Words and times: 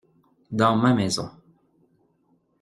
Dans 0.49 0.75
ma 0.77 0.95
maison. 0.95 1.29